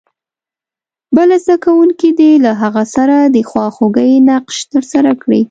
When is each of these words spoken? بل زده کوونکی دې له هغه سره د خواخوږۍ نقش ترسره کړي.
بل 1.15 1.29
زده 1.43 1.55
کوونکی 1.65 2.09
دې 2.19 2.31
له 2.45 2.51
هغه 2.61 2.83
سره 2.95 3.15
د 3.35 3.37
خواخوږۍ 3.49 4.11
نقش 4.29 4.57
ترسره 4.73 5.11
کړي. 5.21 5.39